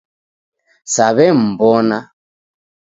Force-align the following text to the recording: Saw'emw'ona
Saw'emw'ona 0.93 1.99